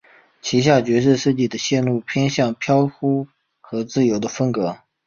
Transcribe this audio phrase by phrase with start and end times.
[0.41, 3.27] 旗下角色设计的线条偏向飘忽
[3.59, 4.79] 和自由的风格。